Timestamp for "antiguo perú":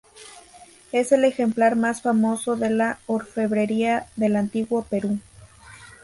4.35-5.19